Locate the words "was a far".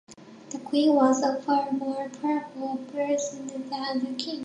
0.95-1.71